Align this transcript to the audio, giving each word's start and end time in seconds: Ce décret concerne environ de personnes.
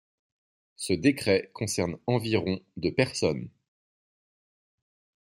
Ce 0.77 0.93
décret 0.93 1.51
concerne 1.53 1.99
environ 2.07 2.59
de 2.75 2.89
personnes. 2.89 3.49